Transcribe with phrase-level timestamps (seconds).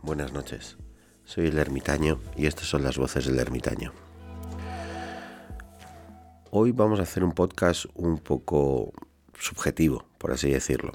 [0.00, 0.76] Buenas noches.
[1.24, 3.92] Soy el ermitaño y estas son las voces del ermitaño.
[6.52, 8.92] Hoy vamos a hacer un podcast un poco
[9.36, 10.92] subjetivo, por así decirlo.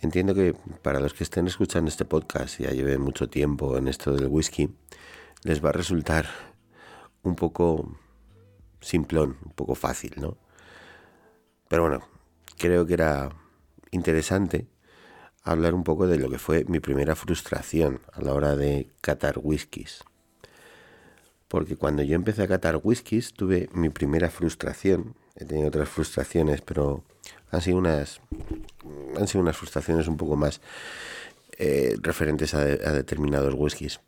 [0.00, 3.86] Entiendo que para los que estén escuchando este podcast y ya lleven mucho tiempo en
[3.86, 4.74] esto del whisky,
[5.44, 6.26] les va a resultar
[7.22, 7.96] un poco
[8.80, 10.36] simplón, un poco fácil, ¿no?
[11.68, 12.00] Pero bueno,
[12.58, 13.30] creo que era
[13.92, 14.66] interesante
[15.42, 19.38] hablar un poco de lo que fue mi primera frustración a la hora de catar
[19.42, 20.04] whiskies.
[21.48, 25.14] Porque cuando yo empecé a catar whiskies tuve mi primera frustración.
[25.34, 27.04] He tenido otras frustraciones, pero
[27.50, 28.20] han sido unas,
[29.16, 30.60] han sido unas frustraciones un poco más
[31.56, 34.00] eh, referentes a, a determinados whiskies.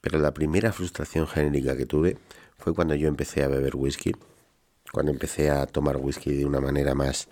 [0.00, 2.16] Pero la primera frustración genérica que tuve
[2.56, 4.14] fue cuando yo empecé a beber whisky,
[4.92, 7.28] cuando empecé a tomar whisky de una manera más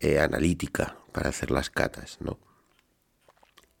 [0.00, 2.38] eh, analítica para hacer las catas, ¿no?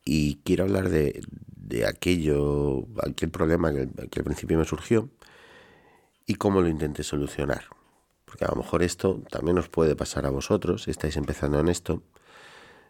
[0.06, 1.20] Y quiero hablar de,
[1.54, 3.70] de aquello, aquel problema
[4.10, 5.10] que, al principio me surgió
[6.24, 7.64] y cómo lo intenté solucionar.
[8.24, 11.68] Porque a lo mejor esto también os puede pasar a vosotros si estáis empezando en
[11.68, 12.02] esto,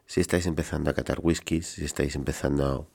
[0.07, 2.89] si estáis empezando a catar whisky, si estáis empezando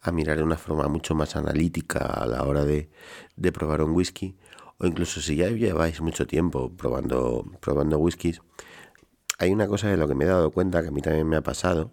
[0.00, 2.88] a, a mirar de una forma mucho más analítica a la hora de,
[3.36, 4.36] de probar un whisky,
[4.78, 8.40] o incluso si ya lleváis mucho tiempo probando, probando whiskies,
[9.38, 11.36] hay una cosa de lo que me he dado cuenta, que a mí también me
[11.36, 11.92] ha pasado,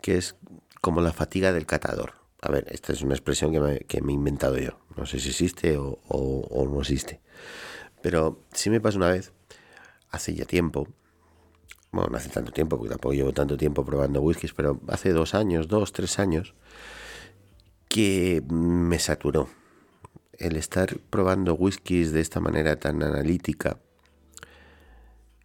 [0.00, 0.36] que es
[0.80, 2.14] como la fatiga del catador.
[2.42, 4.78] A ver, esta es una expresión que me, que me he inventado yo.
[4.96, 7.20] No sé si existe o, o, no existe.
[8.02, 9.32] Pero sí me pasó una vez,
[10.10, 10.88] hace ya tiempo,
[11.92, 15.34] bueno, no hace tanto tiempo, porque tampoco llevo tanto tiempo probando whiskies, pero hace dos
[15.34, 16.54] años, dos, tres años,
[17.88, 19.48] que me saturó.
[20.32, 23.78] El estar probando whiskies de esta manera tan analítica,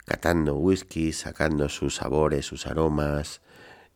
[0.06, 3.42] catando whisky, sacando sus sabores, sus aromas,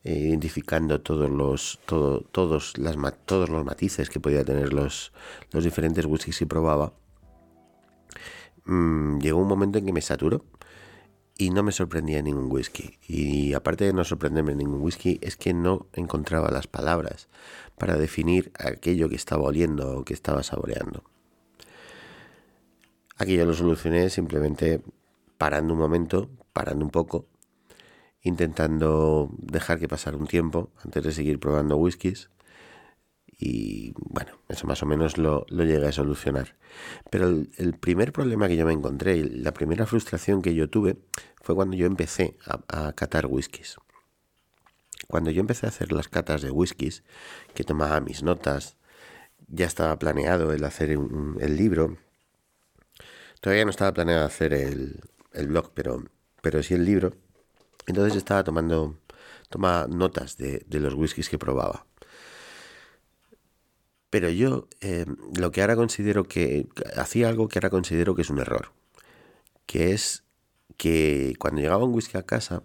[0.03, 5.11] eh, identificando todos los, todo, todos, las, todos los matices que podía tener los,
[5.51, 6.93] los diferentes whiskies que probaba,
[8.65, 10.45] mmm, llegó un momento en que me saturó
[11.37, 12.97] y no me sorprendía ningún whisky.
[13.07, 17.29] Y aparte de no sorprenderme ningún whisky, es que no encontraba las palabras
[17.77, 21.03] para definir aquello que estaba oliendo o que estaba saboreando.
[23.17, 24.81] Aquello lo solucioné simplemente
[25.39, 27.25] parando un momento, parando un poco,
[28.21, 32.29] intentando dejar que pasara un tiempo antes de seguir probando whiskies.
[33.41, 36.57] Y bueno, eso más o menos lo, lo llegué a solucionar.
[37.09, 40.97] Pero el, primer problema que yo me encontré, la primera frustración que yo tuve,
[41.41, 43.77] fue cuando yo empecé a, catar whiskies.
[45.07, 47.05] Cuando yo empecé a hacer las catas de whiskies,
[47.53, 48.75] que tomaba mis notas,
[49.47, 51.97] ya estaba planeado el hacer el libro.
[53.39, 54.99] Todavía no estaba planeado hacer el,
[55.33, 56.03] el blog, pero,
[56.41, 57.13] pero sí el libro.
[57.87, 58.97] Entonces estaba tomando
[59.49, 61.85] toma notas de, de los whiskies que probaba.
[64.09, 65.05] Pero yo eh,
[65.37, 68.71] lo que ahora considero que hacía algo que ahora considero que es un error,
[69.65, 70.23] que es
[70.77, 72.63] que cuando llegaba un whisky a casa,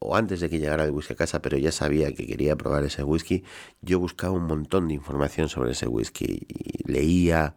[0.00, 2.84] o antes de que llegara el whisky a casa, pero ya sabía que quería probar
[2.84, 3.44] ese whisky,
[3.82, 6.46] yo buscaba un montón de información sobre ese whisky.
[6.86, 7.56] Leía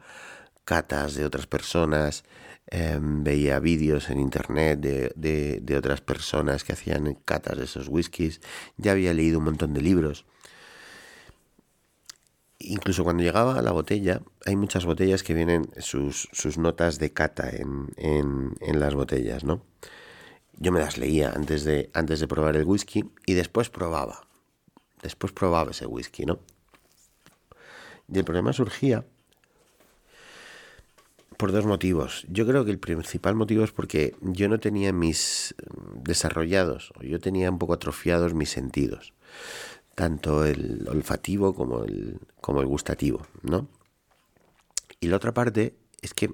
[0.72, 2.24] catas de otras personas,
[2.68, 7.90] eh, veía vídeos en internet de, de, de, otras personas que hacían catas de esos
[7.90, 8.40] whiskies,
[8.78, 10.24] ya había leído un montón de libros.
[12.60, 17.12] Incluso cuando llegaba a la botella, hay muchas botellas que vienen sus, sus notas de
[17.12, 19.66] cata en, en, en, las botellas, ¿no?
[20.54, 24.26] Yo me las leía antes de, antes de probar el whisky y después probaba.
[25.02, 26.40] Después probaba ese whisky, ¿no?
[28.08, 29.04] Y el problema surgía
[31.42, 32.24] por dos motivos.
[32.30, 35.56] Yo creo que el principal motivo es porque yo no tenía mis
[35.96, 39.16] desarrollados, o yo tenía un poco atrofiados mis sentidos,
[39.96, 43.68] tanto el olfativo como el, como el gustativo, ¿no?
[45.00, 45.74] Y la otra parte
[46.04, 46.32] es que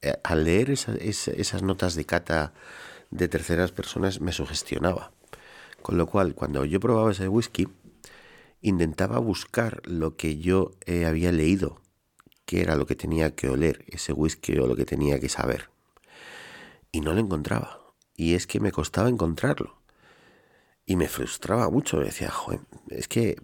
[0.00, 2.54] eh, al leer esa, esa, esas notas de cata
[3.10, 5.12] de terceras personas me sugestionaba.
[5.82, 7.68] Con lo cual, cuando yo probaba ese whisky,
[8.62, 11.82] intentaba buscar lo que yo eh, había leído
[12.46, 15.68] qué era lo que tenía que oler ese whisky o lo que tenía que saber.
[16.92, 17.80] Y no lo encontraba.
[18.16, 19.76] Y es que me costaba encontrarlo.
[20.86, 21.98] Y me frustraba mucho.
[21.98, 23.36] Me decía, joder, es que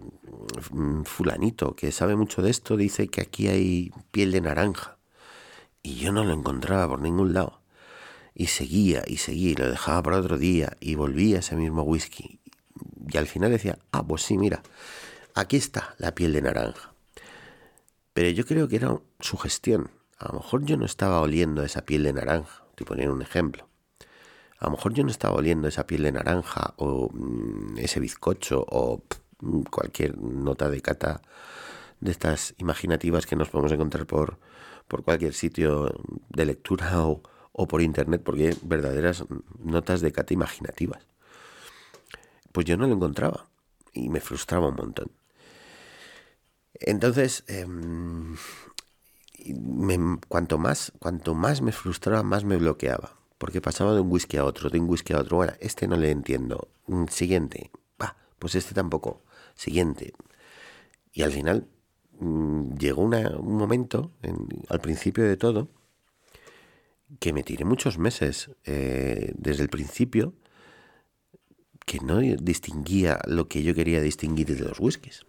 [0.71, 4.97] mm, fulanito que sabe mucho de esto dice que aquí hay piel de naranja.
[5.83, 7.61] Y yo no lo encontraba por ningún lado.
[8.33, 12.39] Y seguía y seguía y lo dejaba para otro día y volvía ese mismo whisky.
[13.07, 14.63] Y al final decía, ah, pues sí, mira,
[15.35, 16.92] aquí está la piel de naranja.
[18.13, 19.91] Pero yo creo que era su gestión.
[20.19, 22.63] A lo mejor yo no estaba oliendo esa piel de naranja.
[22.69, 23.67] Estoy poniendo un ejemplo.
[24.59, 28.65] A lo mejor yo no estaba oliendo esa piel de naranja o mmm, ese bizcocho
[28.69, 29.03] o
[29.69, 31.21] cualquier nota de cata
[31.99, 34.39] de estas imaginativas que nos podemos encontrar por,
[34.87, 35.93] por cualquier sitio
[36.29, 37.21] de lectura o,
[37.51, 39.25] o por internet, porque hay verdaderas
[39.59, 41.05] notas de cata imaginativas.
[42.51, 43.47] Pues yo no lo encontraba
[43.93, 45.11] y me frustraba un montón.
[46.79, 48.35] Entonces, em,
[50.27, 53.17] cuanto, más, cuanto más me frustraba, más me bloqueaba.
[53.37, 55.37] Porque pasaba de un whisky a otro, de un whisky a otro.
[55.37, 56.69] Bueno, este no le entiendo.
[56.87, 57.71] Mm, siguiente.
[57.99, 59.21] Ah, pues este tampoco.
[59.55, 60.13] Siguiente.
[61.11, 61.67] Y al final
[62.19, 64.11] mm, llegó un momento,
[64.69, 65.69] al principio de todo,
[67.19, 70.33] que me tiré muchos meses eh, desde el principio
[71.85, 75.25] que no distinguía lo que yo quería distinguir de los whiskies.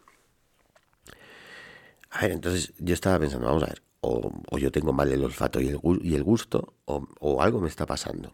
[2.14, 5.61] A ver, entonces yo estaba pensando, vamos a ver, o, yo tengo mal el olfato
[5.61, 8.32] y el, gusto, o, o, algo me está pasando.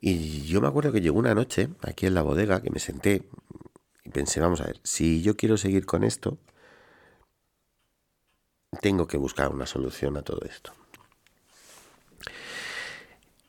[0.00, 3.22] Y yo me acuerdo que llegó una noche aquí en la bodega que me senté
[4.04, 6.36] y pensé, vamos a ver, si yo quiero seguir con esto,
[8.80, 10.72] tengo que buscar una solución a todo esto.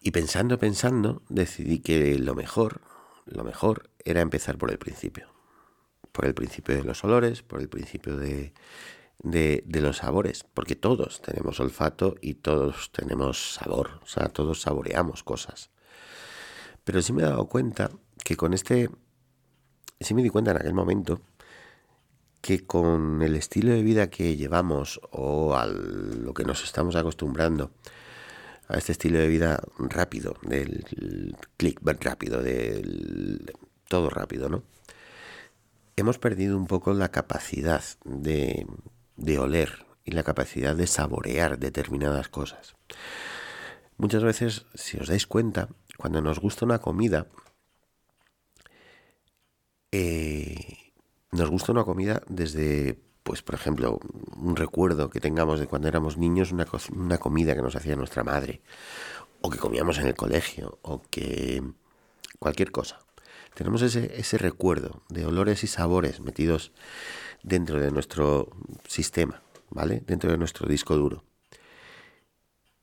[0.02, 2.82] Y pensando, pensando, decidí que lo mejor,
[3.26, 5.37] lo mejor era empezar por el principio.
[6.18, 8.52] Por el principio de los olores, por el principio de,
[9.22, 15.22] de, los sabores, porque todos tenemos olfato y todos tenemos sabor, o sea, todos saboreamos
[15.22, 15.70] cosas.
[16.84, 17.92] Pero sí me he dado cuenta
[18.24, 18.90] que con este,
[20.00, 21.22] sí me di cuenta en aquel momento
[22.42, 27.70] que con el estilo de vida que llevamos o a lo que nos estamos acostumbrando,
[28.70, 30.84] a este estilo de vida rápido, del
[31.58, 33.54] click rápido, del
[33.88, 34.64] todo rápido, ¿no?
[35.98, 38.66] Hemos perdido un poco la capacidad de,
[39.18, 42.76] de oler y la capacidad de saborear determinadas cosas.
[43.98, 45.68] Muchas veces, si os dais cuenta,
[45.98, 47.28] cuando nos gusta una comida,
[49.92, 50.94] eh,
[51.32, 54.00] nos gusta una comida desde pues por ejemplo,
[54.38, 56.66] un recuerdo que tengamos de cuando éramos niños, una,
[56.96, 58.62] una comida que nos hacía nuestra madre,
[59.42, 61.62] o que comíamos en el colegio, o que
[62.40, 63.07] cualquier cosa.
[63.58, 66.72] Tenemos ese, ese recuerdo de olores y sabores metidos
[67.42, 68.50] dentro de nuestro
[68.88, 70.04] sistema, ¿vale?
[70.06, 71.24] Dentro de nuestro disco duro.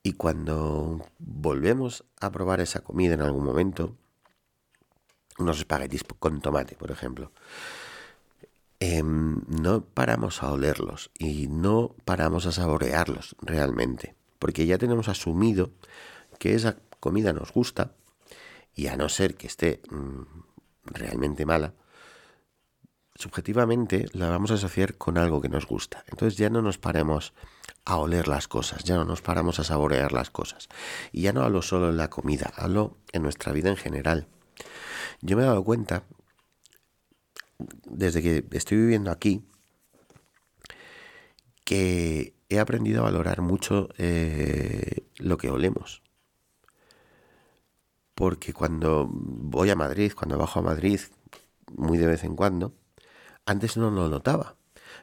[0.02, 3.97] Y cuando volvemos a probar esa comida en algún momento,
[5.38, 7.31] unos espaguetis con tomate, por ejemplo,
[8.87, 15.71] Em, no paramos a olerlos y no paramos a saborearlos realmente, porque ya tenemos asumido
[16.38, 17.93] que esa comida nos gusta
[18.75, 20.23] y a no ser que esté mm,
[20.87, 21.75] realmente mala,
[23.14, 26.05] subjetivamente la vamos a asociar con algo que nos gusta.
[26.09, 27.33] Entonces ya no nos paremos
[27.85, 30.69] a oler las cosas, ya no nos paramos a saborear las cosas.
[31.12, 34.26] Y ya no hablo solo en la comida, hablo en nuestra vida en general.
[35.21, 36.05] Yo me he dado cuenta
[37.87, 39.45] desde que estoy viviendo aquí,
[41.64, 46.03] que he aprendido a valorar mucho eh, lo que olemos.
[48.14, 51.00] Porque cuando voy a Madrid, cuando bajo a Madrid,
[51.76, 52.75] muy de vez en cuando,
[53.47, 54.56] antes no lo notaba,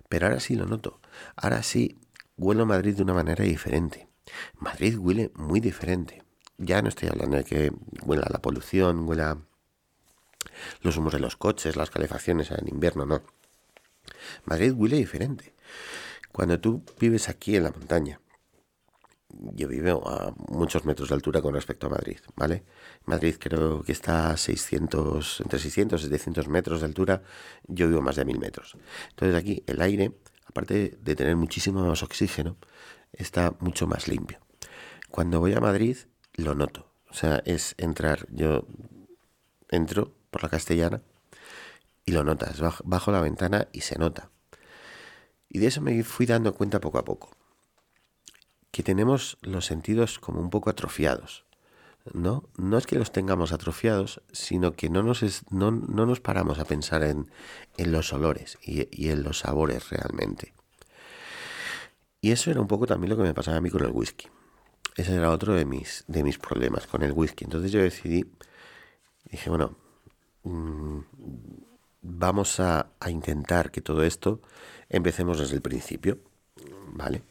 [0.10, 1.00] pero ahora sí lo noto.
[1.36, 2.00] Ahora sí
[2.38, 4.08] huelo Madrid de una manera diferente.
[4.58, 6.24] Madrid huele muy diferente.
[6.58, 7.72] Ya no estoy hablando de que
[8.03, 9.38] huela la polución, huela
[10.82, 13.24] los humos de los coches, las calefacciones en invierno, no.
[14.46, 15.53] Madrid huele diferente.
[16.32, 18.22] Cuando tú vives aquí en la montaña,
[19.54, 22.64] yo vivo a muchos metros de altura con respecto a Madrid, ¿vale?
[23.06, 27.24] Madrid creo que está a 600, entre 600 y 700 metros de altura,
[27.68, 28.78] yo vivo más de 1000 metros.
[29.10, 30.14] Entonces aquí el aire,
[30.46, 32.58] aparte de tener muchísimo más oxígeno,
[33.14, 34.40] está mucho más limpio.
[35.10, 35.98] Cuando voy a Madrid,
[36.36, 36.92] lo noto.
[37.10, 38.66] O sea, es entrar, yo
[39.70, 41.02] entro por la castellana
[42.06, 44.30] y lo notas, bajo la ventana y se nota.
[45.50, 47.32] Y de eso me fui dando cuenta poco a poco,
[48.72, 51.46] que tenemos los sentidos como un poco atrofiados.
[52.13, 56.66] No, no es que los tengamos atrofiados, sino que no nos, no, nos paramos a
[56.66, 57.30] pensar en,
[57.78, 60.54] en los olores y, y, en los sabores realmente.
[62.20, 64.28] Y eso era un poco también lo que me pasaba a mí con el whisky.
[64.96, 67.44] Ese era otro de mis, de mis problemas con el whisky.
[67.44, 68.25] Entonces yo decidí,
[69.30, 69.75] dije, bueno,
[70.44, 71.01] Mm,
[72.01, 74.42] vamos a, intentar que todo esto
[74.90, 76.20] empecemos desde el principio,
[76.94, 77.24] ¿vale?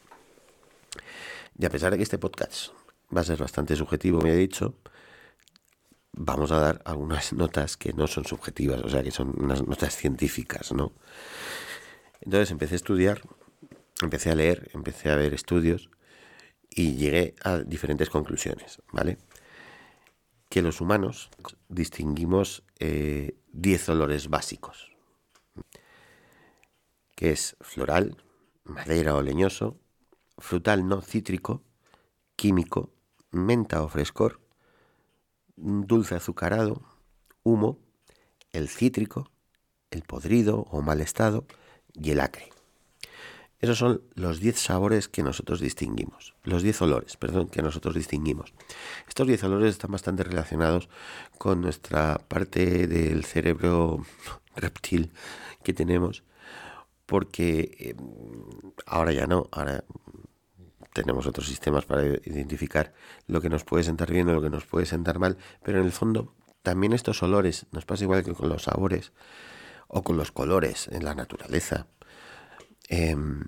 [1.57, 2.71] Y a pesar de que este podcast
[3.15, 4.75] va a ser bastante subjetivo, me he dicho,
[6.13, 9.95] vamos a dar algunas notas que no son subjetivas, o sea, que son unas notas
[9.95, 10.93] científicas, ¿no?
[12.21, 13.21] Entonces empecé a estudiar,
[14.01, 15.89] empecé a leer, empecé a ver estudios
[16.69, 19.17] y llegué a diferentes conclusiones, ¿vale?
[20.49, 21.29] Que los humanos
[21.67, 24.91] distinguimos 10 eh, olores básicos,
[27.15, 28.17] que es floral,
[28.63, 29.79] madera o leñoso,
[30.37, 31.63] frutal no cítrico,
[32.35, 32.91] químico,
[33.31, 34.39] menta o frescor,
[35.55, 36.81] dulce azucarado,
[37.43, 37.79] humo,
[38.51, 39.29] el cítrico,
[39.91, 41.45] el podrido o mal estado
[41.93, 42.49] y el acre.
[43.59, 48.55] Esos son los 10 sabores que nosotros distinguimos, los 10 olores, perdón, que nosotros distinguimos.
[49.07, 50.89] Estos 10 olores están bastante relacionados
[51.37, 54.03] con nuestra parte del cerebro
[54.55, 55.11] reptil
[55.63, 56.23] que tenemos,
[57.05, 57.95] porque eh,
[58.87, 59.83] ahora ya no, ahora
[60.93, 62.93] tenemos otros sistemas para identificar
[63.27, 65.85] lo que nos puede sentar bien o lo que nos puede sentar mal, pero en
[65.85, 69.13] el fondo también estos olores, nos pasa igual que con los sabores
[69.87, 71.87] o con los colores en la naturaleza,
[72.87, 73.43] em,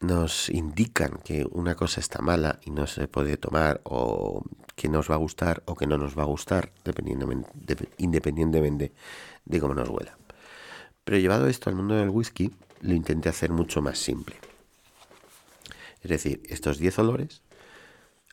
[0.00, 4.42] nos indican que una cosa está mala y no se puede tomar o
[4.76, 6.72] que nos va a gustar o que no nos va a gustar,
[7.96, 8.92] independientemente
[9.44, 10.16] de cómo nos huela.
[11.04, 12.52] Pero llevado esto al mundo del whisky,
[12.82, 14.36] lo intenté hacer mucho más simple.
[16.00, 17.42] Es decir, estos 10 olores,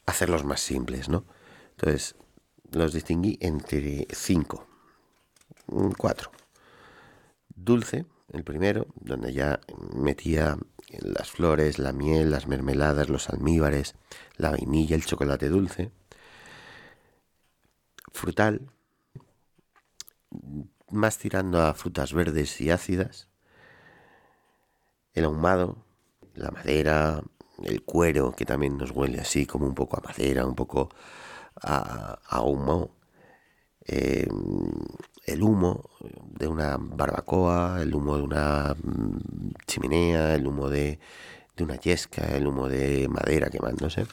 [0.06, 1.26] hacerlos más simples, ¿no?
[1.72, 2.16] Entonces,
[2.72, 4.68] los distinguí entre 5,
[5.98, 6.32] 4.
[7.56, 9.60] Dulce, el primero, donde ya
[9.94, 10.58] metía
[11.00, 13.96] las flores, la miel, las mermeladas, los almíbares,
[14.38, 15.92] la vainilla, el chocolate dulce.
[18.12, 18.70] Frutal,
[20.90, 23.30] más tirando a frutas verdes y ácidas.
[25.14, 25.78] El ahumado,
[26.34, 27.24] la madera,
[27.64, 30.90] el cuero, que también nos huele así como un poco a madera, un poco
[31.62, 32.92] a, humo.
[33.88, 34.28] Eh,
[35.26, 35.90] el humo
[36.32, 41.00] de una barbacoa, el humo de una mm, chimenea, el humo de,
[41.56, 44.06] de una yesca, el humo de madera quemándose.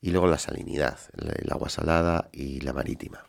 [0.00, 3.24] Y luego la salinidad, el agua salada y la marítima.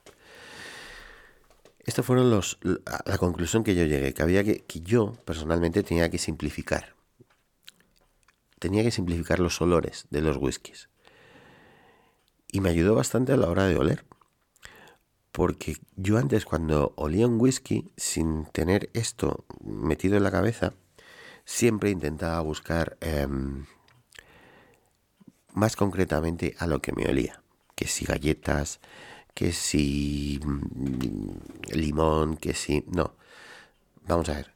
[1.86, 6.10] Estos fueron los, la conclusión que yo llegué, que había que, que yo personalmente tenía
[6.10, 6.95] que simplificar.
[8.60, 10.90] Tenía que simplificar los olores de los whiskies.
[12.52, 14.06] Y me ayudó bastante a la hora de oler.
[15.32, 20.74] Porque yo antes cuando olía un whisky sin tener esto metido en la cabeza,
[21.44, 23.66] siempre intentaba buscar em,
[25.54, 27.42] más concretamente a lo que me olía.
[27.76, 28.80] Que si galletas,
[29.34, 32.86] que si mm, limón, que si...
[32.88, 33.16] No,
[34.08, 34.54] vamos a ver.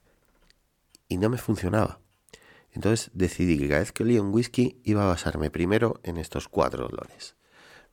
[1.10, 2.00] Y no me funcionaba.
[2.80, 6.48] Entonces decidí que cada vez que olía un whisky iba a basarme primero en estos
[6.48, 7.36] cuatro olores.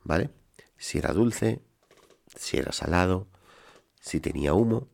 [0.05, 0.31] ¿Vale?
[0.77, 1.61] Si era dulce,
[2.37, 3.27] si era salado,
[4.01, 4.89] si tenía humo,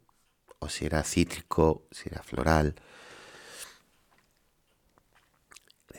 [0.61, 2.75] o si era cítrico, si era floral.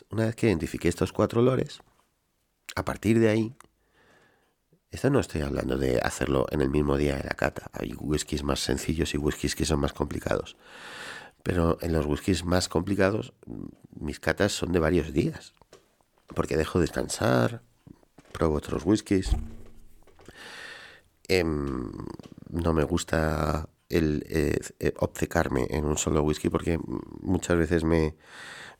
[0.09, 1.81] Una vez que identifiqué estos cuatro olores,
[2.75, 3.55] a partir de ahí,
[4.89, 7.69] esto no estoy hablando de hacerlo en el mismo día de la cata.
[7.73, 10.57] Hay whiskies más sencillos y whiskies que son más complicados.
[11.43, 13.33] Pero en los whiskies más complicados,
[13.91, 15.53] mis catas son de varios días.
[16.33, 17.61] Porque dejo descansar,
[18.31, 19.35] pruebo otros whiskies,
[21.27, 21.91] Em,
[22.49, 26.79] no me gusta el eh, eh, obcecarme en un solo whisky porque
[27.21, 28.15] muchas veces me,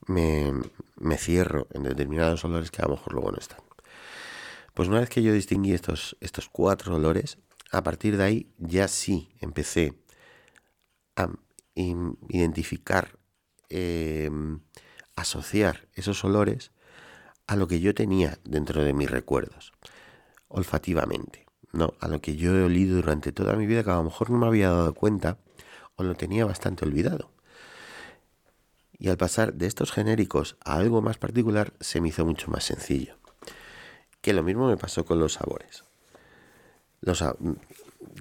[0.08, 3.60] me, cierro en determinados olores que a lo mejor luego no están.
[4.74, 7.38] Pues una vez que yo distinguí estos, estos cuatro olores,
[7.72, 9.94] a partir de ahí ya sí empecé
[11.16, 11.30] a
[11.76, 13.18] identificar,
[13.70, 14.60] em,
[15.16, 16.72] asociar esos olores
[17.48, 19.74] a lo que yo tenía dentro de mis recuerdos,
[20.48, 21.46] olfativamente.
[21.72, 24.30] No, a lo que yo he olido durante toda mi vida que a lo mejor
[24.30, 25.40] no me había dado cuenta
[25.96, 27.32] o lo tenía bastante olvidado.
[28.98, 32.64] Y al pasar de estos genéricos a algo más particular se me hizo mucho más
[32.64, 33.18] sencillo.
[34.22, 35.84] Que lo mismo me pasó con los sabores.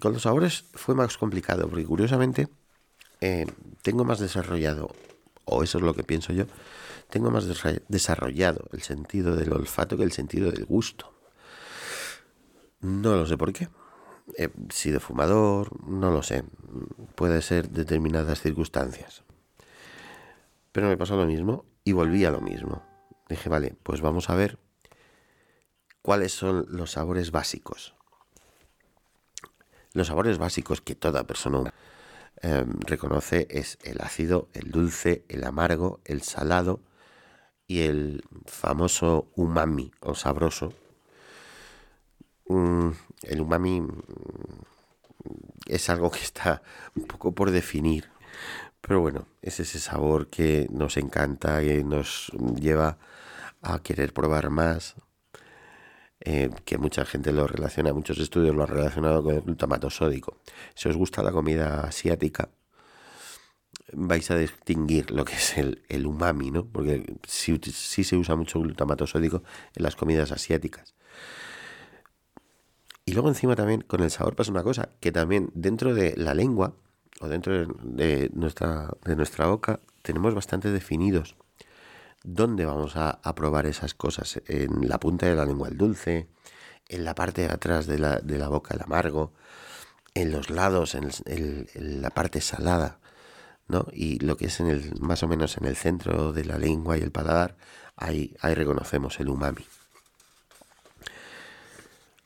[0.00, 2.48] con los sabores fue más complicado porque curiosamente
[3.22, 3.46] eh,
[3.82, 4.90] tengo más desarrollado,
[5.44, 6.46] o eso es lo que pienso yo,
[7.08, 7.46] tengo más
[7.88, 11.14] desarrollado el sentido del olfato que el sentido del gusto.
[12.80, 13.68] No lo sé por qué.
[14.36, 16.42] He sido fumador, no lo sé.
[17.14, 19.22] Puede ser determinadas circunstancias.
[20.72, 22.82] Pero me pasó lo mismo y volví a lo mismo.
[23.28, 24.58] Dije, vale, pues vamos a ver
[26.00, 27.94] cuáles son los sabores básicos.
[29.92, 31.72] Los sabores básicos que toda persona
[32.42, 36.80] em, reconoce es el ácido, el dulce, el amargo, el salado
[37.66, 40.74] y el famoso umami o sabroso
[43.22, 44.02] el umami mm,
[45.66, 46.62] es algo que está
[46.94, 48.10] un poco por definir.
[48.80, 52.98] Pero bueno, es ese sabor que nos encanta, y nos lleva
[53.62, 54.96] a querer probar más.
[56.24, 60.38] Eh, que mucha gente lo relaciona, muchos estudios lo han relacionado con el glutamato sódico.
[60.74, 62.48] Si os gusta la comida asiática,
[63.92, 66.64] vais a distinguir lo que es el, umami, ¿no?
[66.64, 67.58] Porque sí,
[68.04, 69.42] se usa mucho glutamato sódico
[69.74, 70.94] en las comidas asiáticas.
[73.04, 76.34] Y luego encima también con el sabor pasa una cosa, que también dentro de la
[76.34, 76.76] lengua
[77.20, 81.34] o dentro de, nuestra, de nuestra boca tenemos bastante definidos
[82.24, 84.40] dónde vamos a, probar esas cosas.
[84.46, 86.28] En la punta de la lengua el dulce,
[86.88, 89.32] en la parte de atrás de la, de la boca el amargo,
[90.14, 92.98] en los lados, en, en la parte salada
[93.92, 96.98] y lo que es en el, más o menos en el centro de la lengua
[96.98, 97.56] y el paladar,
[97.96, 99.64] ahí, ahí reconocemos el umami.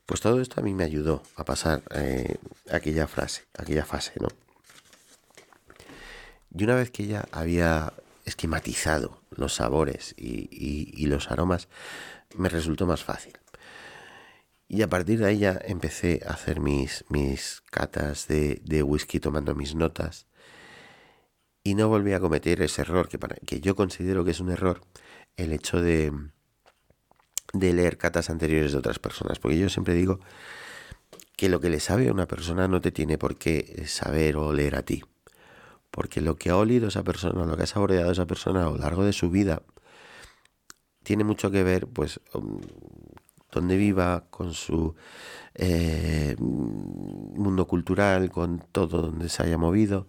[0.06, 2.36] Pues todo esto a mí me ayudó a pasar eh,
[2.70, 4.28] aquella frase, aquella fase, ¿no?
[6.54, 7.92] Y una vez que ya había
[8.26, 11.68] esquematizado los sabores y, los aromas,
[12.36, 13.38] me resultó más fácil.
[14.68, 19.54] Y a partir de ahí ya empecé a hacer mis, mis catas de, whisky tomando
[19.54, 20.26] mis notas.
[21.62, 24.50] Y no volví a cometer ese error que, para, que yo considero que es un
[24.50, 24.82] error
[25.36, 26.12] el hecho de,
[27.52, 30.20] de leer catas anteriores de otras personas, porque yo siempre digo
[31.36, 34.52] que lo que le sabe a una persona no te tiene por qué saber o
[34.52, 35.04] leer a ti,
[35.96, 38.76] porque lo que ha olido esa persona, lo que ha saboreado esa persona a lo
[38.76, 39.62] largo de su vida,
[41.02, 42.20] tiene mucho que ver, pues,
[43.50, 44.94] donde viva, con su
[45.54, 50.06] eh, mundo cultural, con todo donde se haya movido,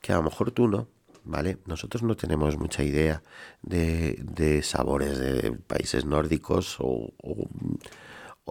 [0.00, 0.86] que a lo mejor tú no,
[1.24, 1.58] ¿vale?
[1.66, 3.24] Nosotros no tenemos mucha idea
[3.62, 7.12] de, sabores de países nórdicos o,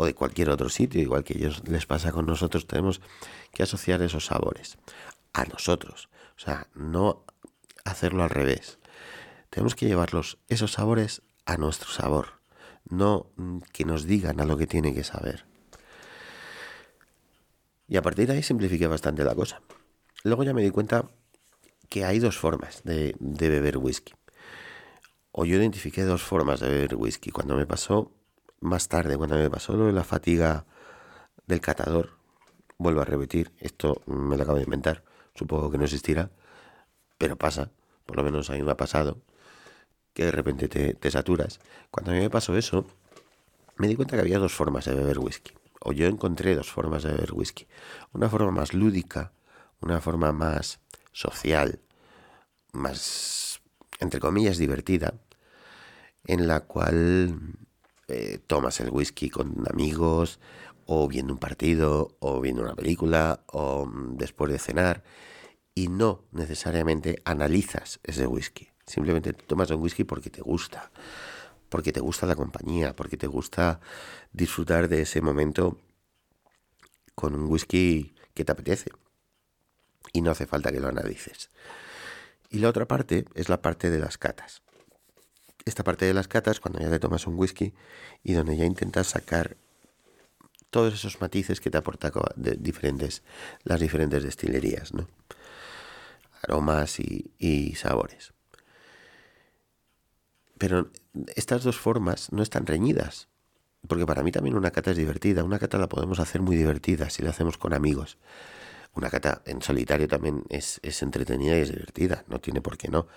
[0.03, 2.99] de cualquier otro sitio, igual que ellos les pasa con nosotros, tenemos
[3.53, 4.77] que asociar esos sabores
[5.31, 7.25] a nosotros, o sea, no
[7.85, 8.79] hacerlo al revés.
[9.49, 12.39] Tenemos que llevarlos, esos sabores, a nuestro sabor,
[12.89, 13.27] no
[13.71, 15.45] que nos digan a lo que tiene que saber.
[17.87, 19.61] Y a partir de ahí simplifiqué bastante la cosa.
[20.23, 21.09] Luego ya me di cuenta
[21.89, 24.13] que hay dos formas de, beber whisky.
[25.31, 27.29] O yo identifiqué dos formas de beber whisky.
[27.29, 28.11] Cuando me pasó,
[28.61, 30.65] más tarde, cuando me pasó lo de la fatiga
[31.45, 32.17] del catador,
[32.77, 35.03] vuelvo a repetir, esto me lo acabo de inventar,
[35.35, 36.31] supongo que no existirá,
[37.17, 37.71] pero pasa,
[38.05, 39.21] por lo menos a mí me ha pasado,
[40.13, 41.59] que de repente te, te saturas.
[41.91, 42.85] Cuando a mí me pasó eso,
[43.77, 45.53] me di cuenta que había dos formas de beber whisky.
[45.79, 47.67] O yo encontré dos formas de beber whisky.
[48.13, 49.33] Una forma más lúdica,
[49.81, 50.79] una forma más
[51.11, 51.79] social,
[52.71, 53.61] más,
[53.99, 55.15] entre comillas, divertida,
[56.25, 57.37] en la cual
[58.07, 60.39] eh, tomas el whisky con amigos,
[60.85, 65.03] o viendo un partido, o viendo una película, o mm, después de cenar,
[65.75, 68.69] y no necesariamente analizas ese whisky.
[68.85, 70.91] Simplemente tomas un whisky porque te gusta,
[71.69, 73.79] porque te gusta la compañía, porque te gusta
[74.31, 75.79] disfrutar de ese momento
[77.15, 78.91] con un whisky que te apetece
[80.11, 81.49] y no hace falta que lo analices.
[82.49, 84.61] Y la otra parte es la parte de las catas.
[85.65, 87.73] Esta parte de las catas, cuando ya te tomas un whisky
[88.21, 89.57] y donde ya intentas sacar
[90.73, 93.21] todos esos matices que te aportan de diferentes,
[93.63, 95.07] las diferentes destilerías, ¿no?
[96.41, 98.33] aromas y, y sabores.
[100.57, 100.89] Pero
[101.35, 103.27] estas dos formas no están reñidas,
[103.87, 105.43] porque para mí también una cata es divertida.
[105.43, 108.17] Una cata la podemos hacer muy divertida si la hacemos con amigos.
[108.95, 113.07] Una cata en solitario también es, entretenida y es divertida, no tiene por qué no.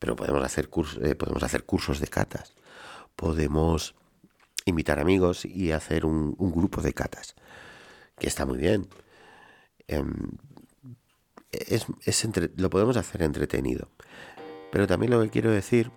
[0.00, 0.68] Pero podemos hacer,
[1.02, 2.54] eh, podemos hacer cursos de catas,
[3.14, 3.94] podemos
[4.68, 7.34] invitar amigos y hacer un, grupo de catas,
[8.18, 8.88] que está muy bien.
[9.86, 10.12] Em,
[11.52, 11.86] es,
[12.56, 13.88] lo podemos hacer entretenido.
[14.70, 15.90] Pero también lo que quiero decir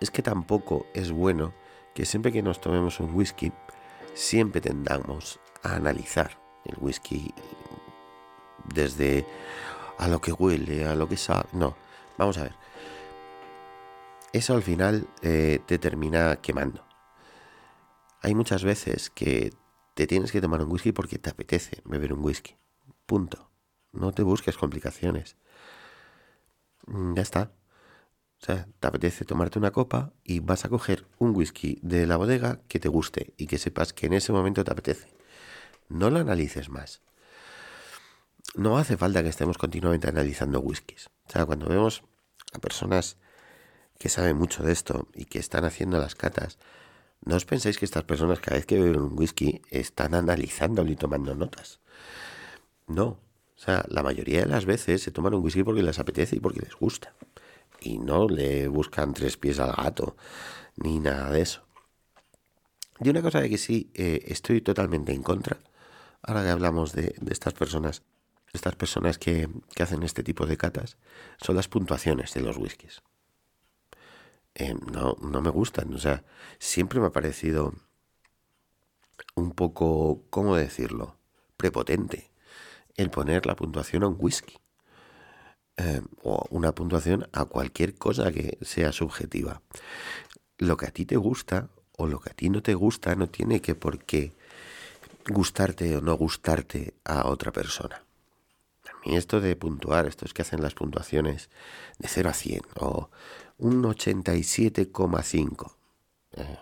[0.00, 1.54] es que tampoco es bueno
[1.94, 3.52] que siempre que nos tomemos un whisky,
[4.14, 7.32] siempre tendamos a analizar el whisky
[8.74, 9.26] desde
[9.98, 11.48] a lo que huele, a lo que sabe.
[11.52, 11.76] No,
[12.18, 12.54] vamos a ver.
[14.32, 16.85] Eso al final eh, te termina quemando.
[18.22, 19.52] Hay muchas veces que
[19.94, 22.56] te tienes que tomar un whisky porque te apetece beber un whisky.
[23.06, 23.50] Punto.
[23.92, 25.36] No te busques complicaciones.
[26.86, 27.52] Mm, ya está.
[28.40, 32.16] O sea, te apetece tomarte una copa y vas a coger un whisky de la
[32.16, 35.08] bodega que te guste y que sepas que en ese momento te apetece.
[35.88, 37.02] No lo analices más
[38.56, 41.10] no hace falta que estemos continuamente analizando whiskies.
[41.28, 42.02] O sea, cuando vemos
[42.52, 43.18] a personas
[43.98, 46.58] que saben mucho de esto y que están haciendo las catas,
[47.24, 50.96] no os pensáis que estas personas cada vez que beben un whisky están analizándolo y
[50.96, 51.80] tomando notas.
[52.86, 53.18] No.
[53.56, 56.40] O sea, la mayoría de las veces se toman un whisky porque les apetece y
[56.40, 57.14] porque les gusta.
[57.80, 60.16] Y no le buscan tres pies al gato,
[60.76, 61.62] ni nada de eso.
[63.00, 65.58] Y una cosa de que sí eh, estoy totalmente en contra,
[66.22, 68.02] ahora que hablamos de estas personas
[68.56, 69.48] estas personas que,
[69.78, 70.96] hacen este tipo de catas
[71.38, 73.02] son las puntuaciones de los whiskies.
[74.58, 76.24] Eh, no, no me gustan, o sea,
[76.58, 77.74] siempre me ha parecido
[79.34, 81.16] un poco, ¿cómo decirlo?
[81.58, 82.30] Prepotente
[82.96, 84.58] el poner la puntuación a un whisky.
[85.76, 89.60] Eh, o una puntuación a cualquier cosa que sea subjetiva.
[90.56, 93.28] Lo que a ti te gusta o lo que a ti no te gusta no
[93.28, 94.32] tiene que por qué
[95.28, 98.02] gustarte o no gustarte a otra persona.
[98.88, 101.50] A mí esto de puntuar, esto es que hacen las puntuaciones
[101.98, 103.10] de 0 a 100 o
[103.58, 105.72] un 87,5.
[106.32, 106.58] Eh,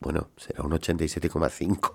[0.00, 1.94] bueno, será un 87,5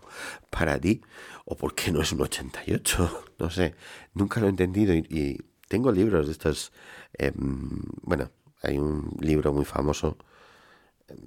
[0.49, 1.01] para ti
[1.45, 3.75] o por qué no es un 88, no sé,
[4.13, 6.71] nunca lo he entendido y tengo libros de estos.
[7.13, 8.29] Em, bueno,
[8.61, 10.17] hay un libro muy famoso,
[11.07, 11.17] em,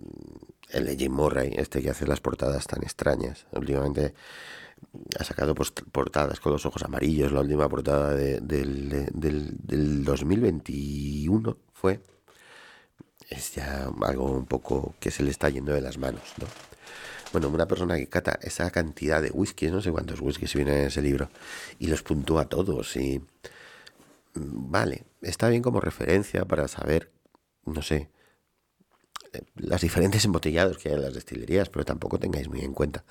[0.71, 3.47] el de Jim Murray, este que hace las portadas tan extrañas.
[3.53, 4.15] Últimamente
[5.19, 7.33] ha sacado portadas con los ojos amarillos.
[7.33, 12.01] La última portada del, del 2021 fue.
[13.29, 16.47] Es ya algo un poco que se le está yendo de las manos, ¿no?
[17.33, 20.87] Bueno, una persona que cata esa cantidad de whiskies, no sé cuántos whiskies vienen en
[20.87, 21.29] ese libro,
[21.79, 23.21] y los puntúa todos y
[24.35, 27.13] vale, está bien como referencia para saber,
[27.67, 28.11] no sé,
[29.33, 33.05] eh, las diferentes embotellados que hay en las destilerías, pero tampoco tengáis muy en cuenta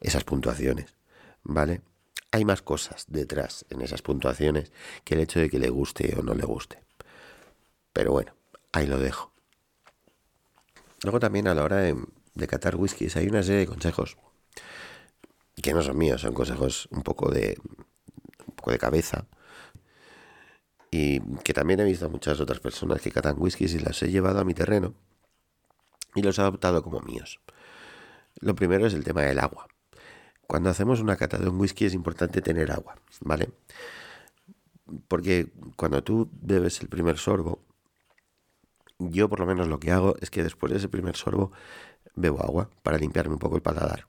[0.00, 0.94] esas puntuaciones,
[1.42, 1.82] ¿vale?
[2.30, 4.72] Hay más cosas detrás en esas puntuaciones
[5.04, 6.78] que el hecho de que le guste o no le guste.
[7.92, 8.34] Pero bueno,
[8.72, 9.33] ahí lo dejo.
[11.04, 11.96] Luego también a la hora de,
[12.48, 14.16] catar whiskies hay una serie de consejos
[15.62, 17.58] que no son míos, son consejos un poco de,
[18.46, 19.26] un poco de cabeza,
[20.90, 24.10] y que también he visto a muchas otras personas que catan whiskies y las he
[24.10, 24.94] llevado a mi terreno
[26.14, 27.38] y los he adoptado como míos.
[28.40, 29.66] Lo primero es el tema del agua.
[30.46, 33.50] Cuando hacemos una cata de un whisky es importante tener agua, ¿vale?
[35.08, 37.62] Porque cuando tú bebes el primer sorbo,
[38.98, 41.52] yo por lo menos lo que hago es que después de ese primer sorbo
[42.14, 44.06] bebo agua para limpiarme un poco el paladar.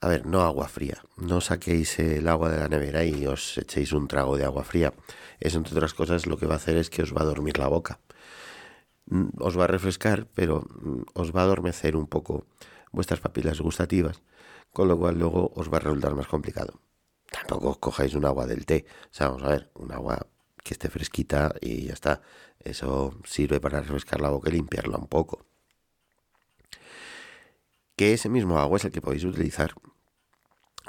[0.00, 1.02] A ver, no agua fría.
[1.16, 4.92] No saquéis el agua de la nevera y os echéis un trago de agua fría.
[5.40, 7.58] Eso, entre otras cosas, lo que va a hacer es que os va a dormir
[7.58, 8.00] la boca.
[9.06, 12.46] Mm, os va a refrescar, pero mm, os va a adormecer un poco
[12.92, 14.22] vuestras papilas gustativas,
[14.72, 16.80] con lo cual luego os va a resultar más complicado.
[17.30, 18.84] Tampoco os cojáis un agua del té.
[19.10, 20.26] O sea, vamos a ver, un agua
[20.62, 22.22] que esté fresquita y ya está.
[22.64, 25.46] Eso sirve para refrescar la boca y limpiarla un poco.
[27.94, 29.74] Que ese mismo agua es el que podéis utilizar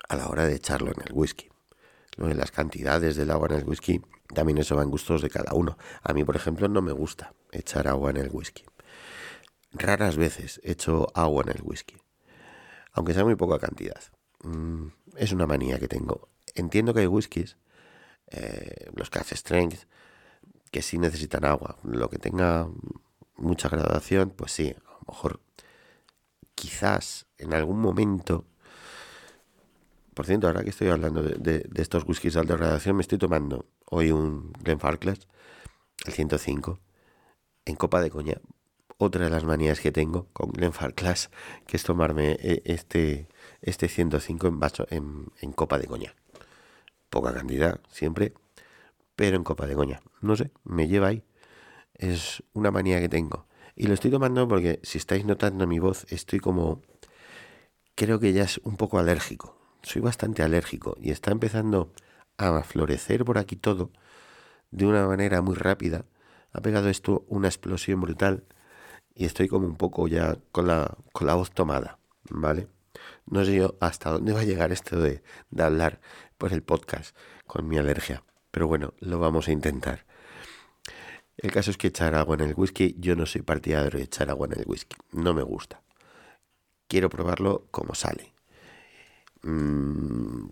[0.07, 1.49] a la hora de echarlo en el whisky.
[2.17, 4.01] Las cantidades del agua en el whisky,
[4.33, 5.77] también eso va en gustos de cada uno.
[6.01, 8.63] A mí, por ejemplo, no me gusta echar agua en el whisky.
[9.73, 11.97] Raras veces echo agua en el whisky,
[12.93, 14.01] aunque sea muy poca cantidad.
[14.43, 16.29] Mm, es una manía que tengo.
[16.53, 17.57] Entiendo que hay whiskies,
[18.27, 19.83] eh, los Cash Strength,
[20.71, 21.77] que sí necesitan agua.
[21.83, 22.67] Lo que tenga
[23.37, 25.41] mucha graduación, pues sí, a lo mejor
[26.55, 28.45] quizás en algún momento
[30.15, 34.11] por cierto, ahora que estoy hablando de, estos whiskies de alta me estoy tomando hoy
[34.11, 35.27] un Glenfarclas,
[36.05, 36.79] el 105,
[37.65, 38.39] en copa de coña.
[38.97, 41.31] Otra de las manías que tengo con Glenfarclas,
[41.67, 43.27] que es tomarme eh, este,
[43.61, 46.15] este 105 en, vaso, en, en copa de coña.
[47.09, 48.33] Poca cantidad, siempre,
[49.15, 50.01] pero en copa de coña.
[50.21, 51.23] No sé, me lleva ahí.
[51.93, 53.47] Es una manía que tengo.
[53.75, 56.81] Y lo estoy tomando porque, si estáis notando mi voz, estoy como...
[57.95, 61.93] Creo que ya es un poco alérgico soy bastante alérgico y está empezando
[62.37, 63.91] a florecer por aquí todo
[64.71, 66.05] de una manera muy rápida.
[66.51, 68.45] Ha pegado esto una explosión brutal
[69.13, 71.99] y estoy como un poco ya con la, con la voz tomada,
[72.29, 72.67] ¿vale?
[73.27, 76.01] No sé yo hasta dónde va a llegar esto de, de hablar
[76.37, 78.23] por el podcast con mi alergia,
[78.55, 80.05] pero bueno, lo vamos a intentar.
[81.35, 84.29] El caso es que echar agua en el whisky, yo no soy partidario de echar
[84.29, 85.81] agua en el whisky, no me gusta.
[86.87, 88.33] Quiero probarlo como sale.
[89.41, 90.47] Mm,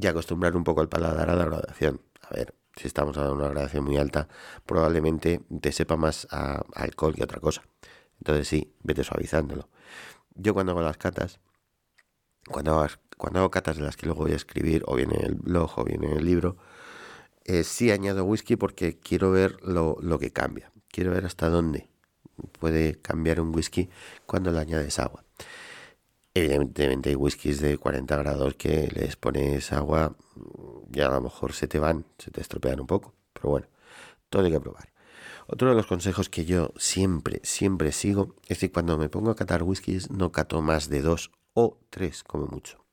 [0.00, 2.00] y acostumbrar un poco el paladar a la gradación.
[2.22, 4.28] A ver, si estamos a una gradación muy alta,
[4.64, 7.64] probablemente te sepa más a, alcohol que otra cosa.
[8.20, 9.68] Entonces sí, vete suavizándolo.
[10.36, 11.40] Yo cuando hago las catas,
[12.48, 15.24] cuando hago, cuando hago catas de las que luego voy a escribir, o bien en
[15.24, 16.58] el blog, o bien en el libro,
[17.44, 20.72] eh, sí añado whisky porque quiero ver lo, lo que cambia.
[20.88, 21.88] Quiero ver hasta dónde
[22.58, 23.88] puede cambiar un whisky
[24.26, 25.24] cuando le añades agua.
[26.34, 30.16] Evidentemente hay whiskies de 40 grados que les pones agua
[30.92, 33.14] y a lo mejor se te van, se te estropean un poco.
[33.32, 33.68] Pero bueno,
[34.30, 34.92] todo hay que probar.
[35.46, 39.36] Otro de los consejos que yo siempre, siempre sigo es que cuando me pongo a
[39.36, 42.84] catar whiskies no cato más de dos o tres como mucho.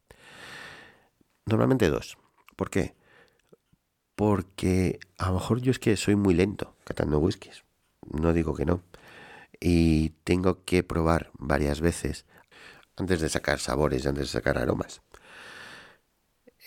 [1.46, 2.18] Normalmente dos.
[2.56, 2.94] ¿Por qué?
[4.15, 7.63] Porque a lo mejor yo es que soy muy lento catando whiskies,
[8.12, 8.84] no digo que no,
[9.60, 12.26] y tengo que probar varias veces
[12.97, 15.02] antes de sacar sabores, antes de sacar aromas.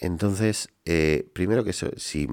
[0.01, 2.29] Entonces, eh, primero que si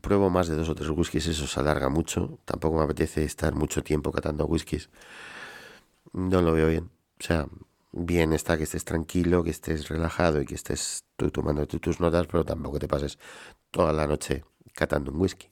[0.00, 2.38] pruebo más de dos o tres whiskies, eso se alarga mucho.
[2.44, 4.90] Tampoco me apetece estar mucho tiempo catando whiskies.
[6.12, 6.90] No lo veo bien.
[7.20, 7.48] O sea,
[7.92, 12.26] bien está que estés tranquilo, que estés relajado y que estés tú tomando tus notas,
[12.26, 13.18] pero tampoco te pases
[13.70, 15.50] toda la noche catando un whisky.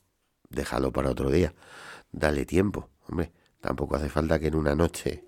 [0.48, 1.54] Déjalo para otro día.
[2.12, 3.32] Dale tiempo, hombre.
[3.60, 5.24] Tampoco hace falta que en una noche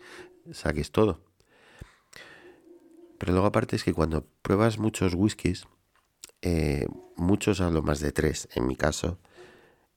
[0.53, 1.21] saques todo.
[3.19, 5.67] Pero luego aparte es que cuando pruebas muchos whiskies,
[6.41, 9.19] eh, muchos hablo más de tres en mi caso,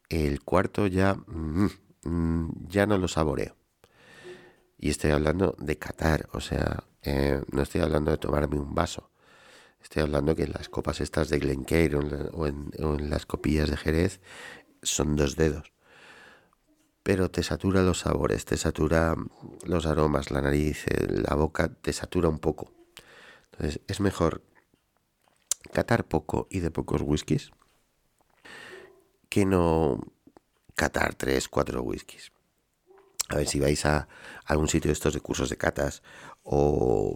[0.10, 1.69] el cuarto ya, mm,
[2.04, 3.56] mm, ya no lo saboreo.
[4.77, 9.11] Y estoy hablando de catar, o sea, eh, no estoy hablando de tomarme un vaso.
[9.82, 12.48] Estoy hablando que en las copas estas de Glencairn o o
[12.96, 14.22] en las copillas de Jerez
[14.84, 15.74] son dos dedos.
[17.04, 19.15] Pero te satura los sabores, te satura
[19.65, 22.72] los aromas, la nariz, la boca, te satura un poco.
[23.52, 24.44] Entonces es mejor
[25.74, 27.52] catar poco y de pocos whiskies
[29.30, 30.00] que no
[30.76, 32.32] catar tres, cuatro whiskies.
[33.30, 34.10] A ver si vais a
[34.46, 36.04] algún sitio de estos de cursos de catas
[36.43, 37.15] o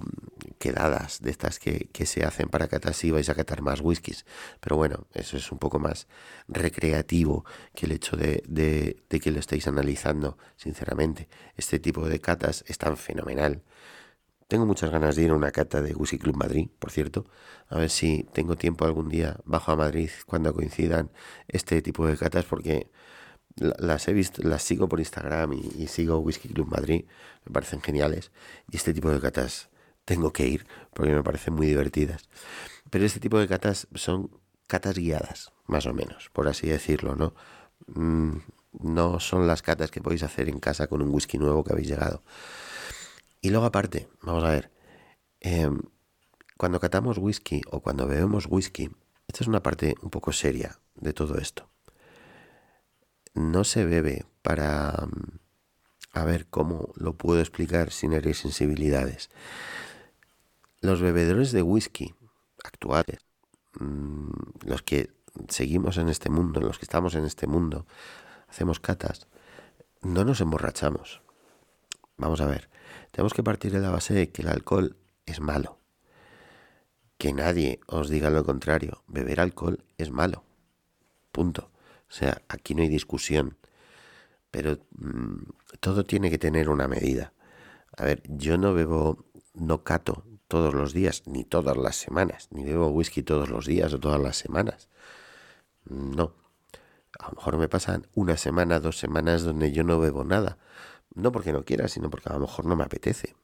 [0.59, 4.25] quedadas de estas que, se hacen para catas y vais a catar más whiskies.
[4.59, 6.07] Pero bueno, eso es un poco más
[6.47, 11.27] recreativo que el hecho de, de, de que lo estéis analizando, sinceramente.
[11.57, 13.63] Este tipo de catas es tan fenomenal
[14.47, 17.25] tengo muchas ganas de ir a una cata de Whisky Club Madrid, por cierto.
[17.67, 21.11] A ver si tengo tiempo algún día bajo a Madrid cuando coincidan
[21.47, 22.89] este tipo de catas, porque
[23.55, 27.05] las he visto, las sigo por Instagram y, sigo Whisky Club Madrid,
[27.45, 28.31] me parecen geniales.
[28.71, 29.69] Y este tipo de catas
[30.03, 32.29] tengo que ir porque me parecen muy divertidas.
[32.89, 34.29] Pero este tipo de catas son
[34.67, 37.33] catas guiadas, más o menos, por así decirlo, ¿no?
[37.87, 38.37] Mm,
[38.79, 41.87] no son las catas que podéis hacer en casa con un whisky nuevo que habéis
[41.87, 42.23] llegado.
[43.41, 44.71] Y luego aparte, vamos a ver,
[45.39, 45.79] em,
[46.57, 48.89] cuando catamos whisky o cuando bebemos whisky,
[49.27, 51.69] esta es una parte un poco seria de todo esto.
[53.36, 55.08] No se bebe para...
[55.08, 55.39] Mm,
[56.15, 59.30] a ver cómo lo puedo explicar sin herir sensibilidades.
[60.80, 62.15] Los bebedores de whisky
[62.63, 63.19] actuales,
[63.80, 64.32] mm,
[64.65, 65.12] los que
[65.50, 67.86] seguimos en este mundo, los que estamos en este mundo,
[68.48, 69.28] hacemos catas,
[70.02, 71.21] no nos emborrachamos.
[72.17, 72.69] Vamos a ver,
[73.12, 74.95] tenemos que partir de la base de que el alcohol
[75.26, 75.80] es malo.
[77.17, 79.04] Que nadie os diga lo contrario.
[79.08, 80.43] Beber alcohol es malo.
[81.32, 81.71] Punto.
[82.09, 83.57] O sea, aquí no hay discusión.
[84.51, 85.43] Pero mm,
[85.79, 87.33] todo tiene que tener una medida.
[87.97, 92.63] A ver, yo no bebo, no cato todos los días, ni todas las semanas, ni
[92.63, 94.89] bebo whisky todos los días o todas las semanas.
[95.85, 96.33] No.
[97.19, 100.57] A lo mejor me pasan una semana, dos semanas donde yo no bebo nada.
[101.13, 103.35] No porque no quiera, sino porque a lo mejor no me apetece.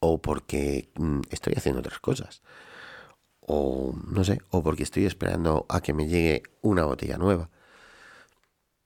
[0.00, 2.42] O porque mm, estoy haciendo otras cosas.
[3.46, 7.50] O no sé, o porque estoy esperando a que me llegue una botella nueva.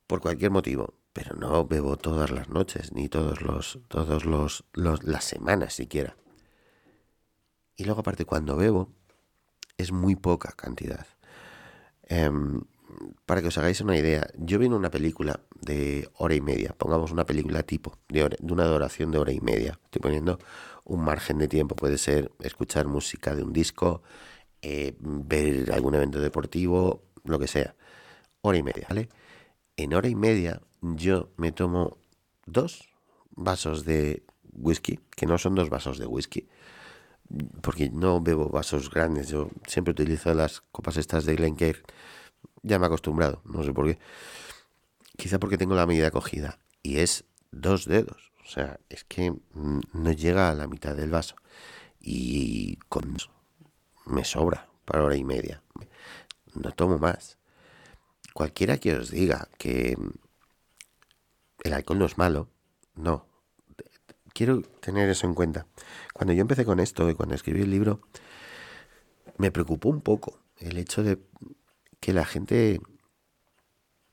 [0.07, 0.95] Por cualquier motivo.
[1.13, 6.17] Pero no bebo todas las noches, ni todos los, todos los, las semanas siquiera.
[7.77, 8.93] Y luego aparte cuando bebo,
[9.77, 11.07] es muy poca cantidad.
[12.03, 12.63] Em,
[13.27, 17.13] para que os hagáis una idea, yo vi una película de hora y media, pongamos
[17.13, 20.39] una película tipo, de, una duración de hora y media, estoy poniendo
[20.85, 24.03] un margen de tiempo, puede ser escuchar música de un disco,
[24.63, 27.75] eh, ver algún evento deportivo, lo que sea,
[28.41, 29.09] hora y media, ¿vale?
[29.77, 31.99] En hora y media yo me tomo
[32.47, 32.89] dos
[33.31, 36.49] vasos de whisky, que no son dos vasos de whisky,
[37.61, 41.83] porque no bebo vasos grandes, yo siempre utilizo las copas estas de Glencairn
[42.63, 43.99] ya me he acostumbrado, no sé por qué.
[45.17, 46.59] Quizá porque tengo la medida cogida.
[46.83, 48.33] Y es dos dedos.
[48.45, 51.37] O sea, es que no llega a la mitad del vaso.
[52.01, 53.17] Y con
[54.09, 55.63] me sobra para hora y media.
[56.55, 57.39] No tomo más.
[58.33, 59.97] Cualquiera que os diga que
[61.63, 62.49] el alcohol no es malo,
[62.95, 63.27] no.
[64.33, 65.67] Quiero tener eso en cuenta.
[66.13, 68.01] Cuando yo empecé con esto y cuando escribí el libro,
[69.37, 71.19] me preocupó un poco el hecho de
[72.01, 72.81] que la gente...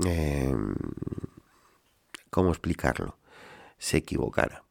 [0.05, 0.53] Eh,
[2.29, 3.17] ¿Cómo explicarlo?
[3.77, 4.63] Se equivocara.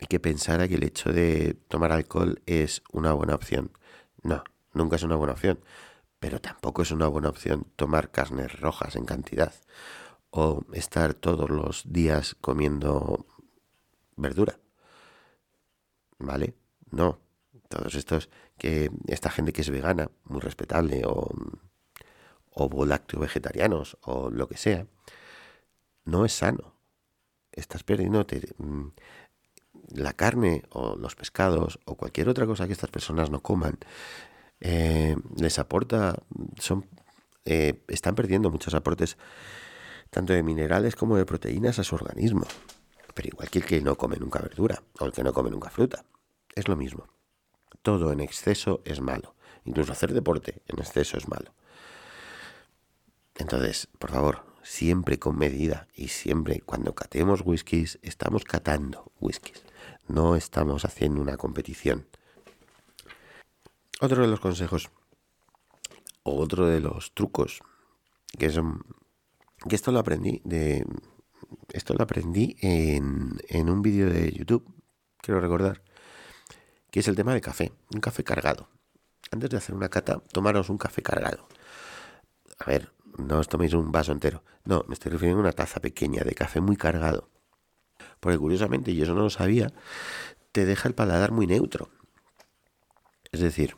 [0.00, 3.70] Y que pensara que el hecho de tomar alcohol es una buena opción.
[4.22, 5.60] No, nunca es una buena opción.
[6.18, 9.54] Pero tampoco es una buena opción tomar carnes rojas en cantidad.
[10.30, 13.26] O estar todos los días comiendo
[14.16, 14.58] verdura.
[16.18, 16.54] ¿Vale?
[16.90, 17.18] No.
[17.68, 18.28] Todos estos
[18.58, 21.30] que esta gente que es vegana, muy respetable, o
[22.52, 24.86] o lácteo vegetarianos o lo que sea,
[26.04, 26.74] no es sano.
[27.52, 28.26] Estás perdiendo
[28.58, 28.88] mm,
[29.90, 33.78] la carne o los pescados o cualquier otra cosa que estas personas no coman.
[34.60, 36.22] Eh, les aporta,
[36.58, 36.86] son,
[37.44, 39.16] eh, están perdiendo muchos aportes
[40.10, 42.46] tanto de minerales como de proteínas a su organismo.
[43.14, 45.70] Pero igual que el que no come nunca verdura o el que no come nunca
[45.70, 46.04] fruta.
[46.54, 47.06] Es lo mismo.
[47.82, 49.34] Todo en exceso es malo.
[49.64, 51.52] Incluso hacer deporte en exceso es malo.
[53.36, 59.64] Entonces, por favor, siempre con medida y siempre cuando catemos whiskies, estamos catando whiskies.
[60.10, 62.08] No estamos haciendo una competición.
[64.00, 64.90] Otro de los consejos,
[66.24, 67.60] o otro de los trucos,
[68.36, 68.82] que son.
[69.68, 70.84] que esto lo aprendí de.
[71.72, 74.66] Esto lo aprendí en, en un vídeo de YouTube,
[75.18, 75.82] quiero recordar,
[76.90, 78.68] que es el tema de café, un café cargado.
[79.30, 81.46] Antes de hacer una cata, tomaros un café cargado.
[82.58, 84.42] A ver, no os toméis un vaso entero.
[84.64, 87.28] No, me estoy refiriendo a una taza pequeña de café muy cargado.
[88.20, 89.72] Porque curiosamente, y eso no lo sabía,
[90.52, 91.90] te deja el paladar muy neutro.
[93.32, 93.76] Es decir,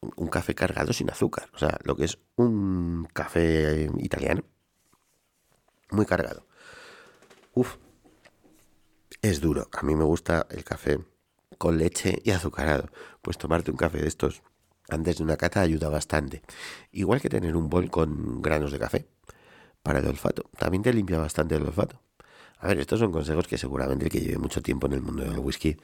[0.00, 1.48] un café cargado sin azúcar.
[1.54, 4.42] O sea, lo que es un café italiano.
[5.90, 6.46] Muy cargado.
[7.54, 7.76] Uf.
[9.22, 9.68] Es duro.
[9.72, 10.98] A mí me gusta el café
[11.58, 12.90] con leche y azucarado.
[13.22, 14.42] Pues tomarte un café de estos
[14.88, 16.42] antes de una cata ayuda bastante.
[16.92, 19.08] Igual que tener un bol con granos de café
[19.82, 20.50] para el olfato.
[20.58, 22.00] También te limpia bastante el olfato.
[22.60, 25.24] A ver, estos son consejos que seguramente el que lleve mucho tiempo en el mundo
[25.24, 25.78] del whisky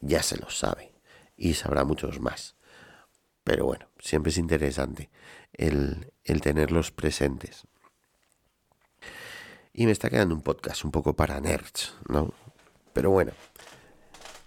[0.00, 0.92] ya se los sabe
[1.36, 2.56] y sabrá muchos más.
[3.44, 5.10] Pero bueno, siempre es interesante
[5.52, 7.66] el, el tenerlos presentes.
[9.74, 12.32] Y me está quedando un podcast un poco para nerds, ¿no?
[12.94, 13.32] Pero bueno,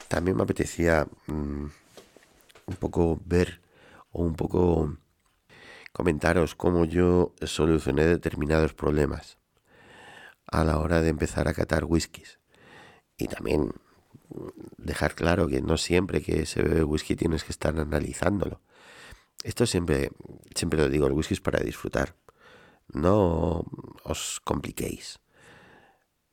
[0.08, 1.66] también me apetecía mm,
[2.66, 3.62] un poco ver
[4.12, 4.98] o un poco
[5.92, 9.38] comentaros cómo yo solucioné determinados problemas
[10.48, 12.40] a la hora de empezar a catar whiskies.
[13.18, 13.72] Y también
[14.78, 18.62] dejar claro que no siempre que se bebe whisky tienes que estar analizándolo.
[19.44, 20.12] Esto siempre,
[20.56, 22.16] siempre lo digo, el whisky es para disfrutar.
[22.92, 23.66] No
[24.04, 25.20] os compliquéis.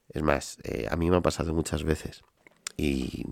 [0.09, 2.22] Es más, eh, a mí me ha pasado muchas veces
[2.77, 3.25] y,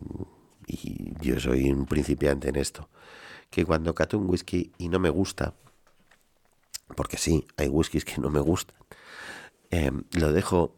[0.67, 2.89] y yo soy un principiante en esto
[3.51, 5.55] que cuando cato un whisky y no me gusta,
[6.97, 8.77] porque sí, hay whiskies que no me gustan,
[9.71, 10.77] em, lo dejo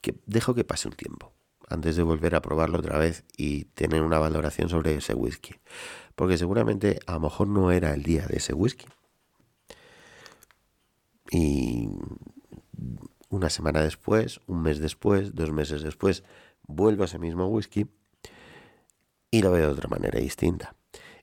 [0.00, 1.32] que, dejo que pase un tiempo
[1.68, 5.54] antes de volver a probarlo otra vez y tener una valoración sobre ese whisky.
[6.14, 8.86] Porque seguramente a lo mejor no era el día de ese whisky.
[11.30, 11.88] Y
[13.30, 16.22] una semana después, un mes después, dos meses después,
[16.66, 17.86] vuelvo a ese mismo whisky
[19.30, 20.76] y lo veo de otra manera distinta.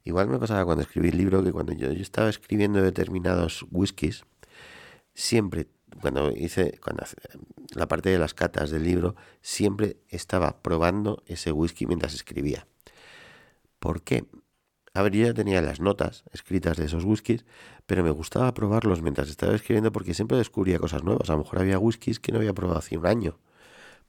[0.03, 4.25] Igual me pasaba cuando escribí el libro que cuando yo, estaba escribiendo determinados whiskies,
[5.13, 5.67] siempre,
[5.99, 7.03] cuando hice cuando,
[7.75, 12.67] la parte de las catas del libro, siempre estaba probando ese whisky mientras escribía.
[13.79, 14.25] ¿Por qué?
[14.93, 17.45] A ver, yo ya tenía las notas escritas de esos whiskies,
[17.85, 21.29] pero me gustaba probarlos mientras estaba escribiendo porque siempre descubría cosas nuevas.
[21.29, 23.39] A lo mejor había whiskies que no había probado hace un año.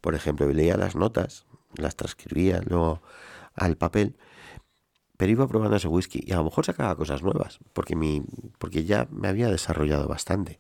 [0.01, 3.01] Por ejemplo, leía las notas, las transcribía luego
[3.55, 4.17] al papel
[5.23, 8.25] pero iba probando ese whisky y a lo mejor sacaba cosas nuevas, porque, mi,
[8.59, 10.59] porque ya me había desarrollado bastante.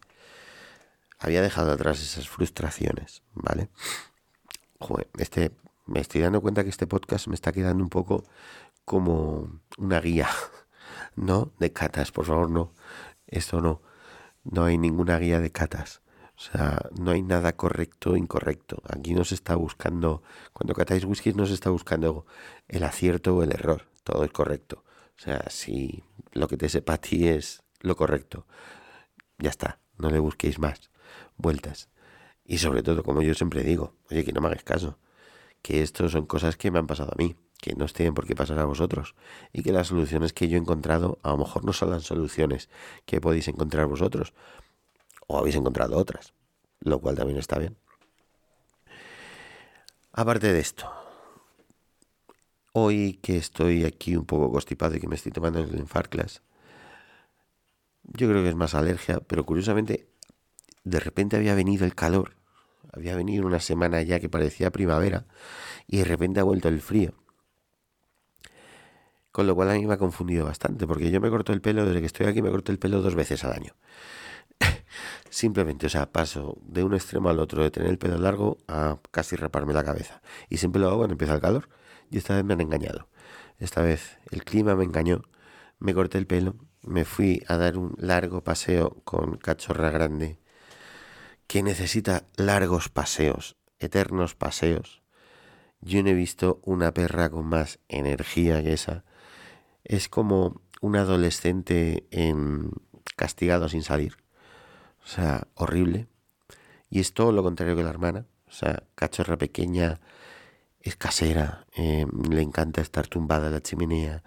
[1.22, 3.68] Había dejado atrás esas frustraciones, ¿vale?
[4.80, 5.52] Joder, este,
[5.86, 8.24] me estoy dando cuenta que este podcast me está quedando un poco
[8.84, 10.28] como una guía,
[11.16, 11.52] ¿no?
[11.60, 12.72] De catas, por favor, no.
[13.28, 13.82] Esto no.
[14.42, 16.02] No hay ninguna guía de catas.
[16.36, 18.82] O sea, no hay nada correcto o incorrecto.
[18.88, 22.26] Aquí no se está buscando, cuando catáis whisky no se está buscando
[22.66, 24.84] el acierto o el error todo es correcto.
[25.16, 26.02] O sea, si
[26.32, 28.46] lo que te sepa a ti es lo correcto,
[29.38, 30.91] ya está, no le busquéis más
[31.36, 31.88] vueltas.
[32.44, 34.98] Y sobre todo, como yo siempre digo, oye, que no me hagáis caso,
[35.62, 38.34] que esto son cosas que me han pasado a mí, que no tienen por qué
[38.34, 39.14] pasar a vosotros,
[39.52, 42.68] y que las soluciones que yo he encontrado a lo mejor no son las soluciones
[43.06, 44.34] que podéis encontrar vosotros,
[45.28, 46.34] o habéis encontrado otras,
[46.80, 47.76] lo cual también está bien.
[50.12, 50.90] Aparte de esto,
[52.74, 56.42] Hoy que estoy aquí un poco constipado y que me estoy tomando el Infarclas,
[58.04, 60.08] yo creo que es más alergia, pero curiosamente
[60.84, 62.36] de repente había venido el calor,
[62.92, 65.26] había venido una semana ya que parecía primavera
[65.86, 67.14] y de repente ha vuelto el frío.
[69.30, 71.86] Con lo cual a mí me ha confundido bastante, porque yo me corto el pelo,
[71.86, 73.74] desde que estoy aquí me corto el pelo dos veces al año.
[75.30, 78.98] Simplemente, o sea, paso de un extremo al otro, de tener el pelo largo a
[79.10, 80.20] casi raparme la cabeza.
[80.50, 81.70] Y siempre lo hago cuando empieza el calor.
[82.10, 83.08] Y esta vez me han engañado.
[83.58, 85.22] Esta vez el clima me engañó,
[85.78, 90.38] me corté el pelo me fui a dar un largo paseo con Cachorra Grande,
[91.52, 95.02] que necesita largos paseos, eternos paseos.
[95.82, 99.04] Yo no he visto una perra con más energía que esa.
[99.84, 102.70] Es como un adolescente en
[103.16, 104.16] castigado sin salir.
[105.04, 106.08] O sea, horrible.
[106.88, 108.24] Y es todo lo contrario que la hermana.
[108.48, 110.00] O sea, cachorra pequeña,
[110.80, 114.22] es casera, eh, le encanta estar tumbada en la chimenea,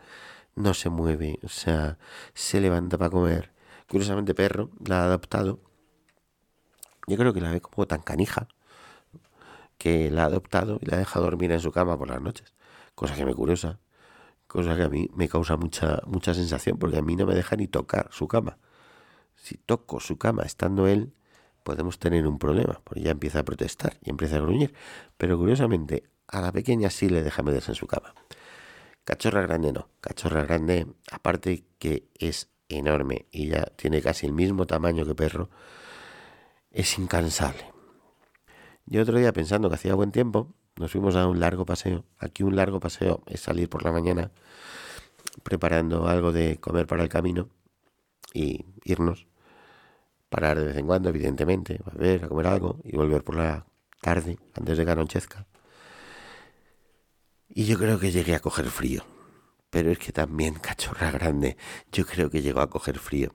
[0.54, 1.98] no se mueve, o sea,
[2.36, 3.52] se levanta para comer.
[3.90, 5.65] Curiosamente, perro la ha adoptado.
[7.08, 8.48] Yo creo que la ve como tan canija
[9.78, 12.54] que la ha adoptado y la deja dormir en su cama por las noches.
[12.96, 13.80] Cosa que me curiosa,
[14.48, 17.56] cosa que a mí me causa mucha, mucha sensación, porque a mí no me deja
[17.56, 18.58] ni tocar su cama.
[19.36, 21.14] Si toco su cama estando él,
[21.64, 24.74] podemos tener un problema, porque ya empieza a protestar y empieza a gruñir.
[25.18, 28.16] Pero curiosamente, a la pequeña sí le deja meterse en su cama.
[29.04, 29.90] Cachorra grande no.
[30.00, 35.50] Cachorra grande, aparte que es enorme y ya tiene casi el mismo tamaño que perro,
[36.76, 37.66] es incansable.
[38.86, 42.04] Yo otro día pensando que hacía buen tiempo, nos fuimos a un largo paseo.
[42.20, 44.32] Aquí un largo paseo es salir por la mañana
[45.42, 47.50] preparando algo de comer para el camino
[48.34, 49.26] y irnos.
[50.30, 53.66] Parar de vez en cuando, evidentemente, a ver, a comer algo y volver por la
[54.02, 55.48] tarde, antes de que anochezca.
[57.48, 59.06] Y yo creo que llegué a coger frío.
[59.70, 61.56] Pero es que también, cachorra grande,
[61.92, 63.34] yo creo que llegó a coger frío.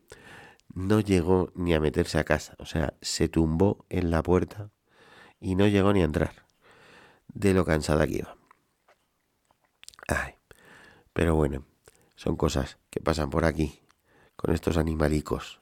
[0.75, 2.55] No llegó ni a meterse a casa.
[2.59, 4.71] O sea, se tumbó en la puerta
[5.41, 6.47] y no llegó ni a entrar.
[7.33, 8.37] De lo cansada que iba.
[10.09, 10.35] Ay.
[11.12, 11.64] Pero bueno,
[12.14, 13.81] son cosas que pasan por aquí,
[14.37, 15.61] con estos animalicos.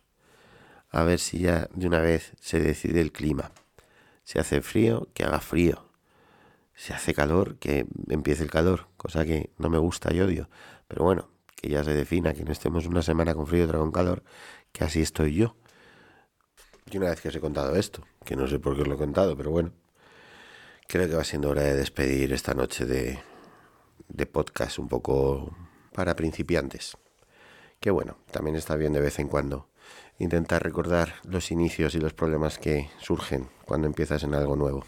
[0.90, 3.50] A ver si ya de una vez se decide el clima.
[4.24, 5.88] Si hace frío, que haga frío
[6.78, 10.48] si hace calor, que empiece el calor, cosa que no me gusta y odio.
[10.86, 13.80] Pero bueno, que ya se defina, que no estemos una semana con frío y otra
[13.80, 14.22] con calor,
[14.78, 15.56] que así estoy yo.
[16.90, 18.94] Y una vez que os he contado esto, que no sé por qué os lo
[18.94, 19.72] he contado, pero bueno,
[20.86, 23.18] creo que va siendo hora de despedir esta noche de,
[24.08, 25.54] de podcast un poco
[25.92, 26.96] para principiantes.
[27.80, 29.68] Que bueno, también está bien de vez en cuando
[30.18, 34.84] intentar recordar los inicios y los problemas que surgen cuando empiezas en algo nuevo.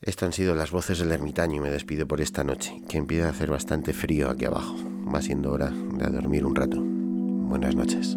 [0.00, 3.26] Estas han sido las voces del ermitaño y me despido por esta noche, que empieza
[3.26, 4.76] a hacer bastante frío aquí abajo.
[5.12, 6.99] Va siendo hora de dormir un rato.
[7.50, 8.16] Buenas noches.